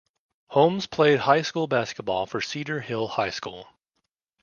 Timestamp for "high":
1.19-1.43, 3.07-3.29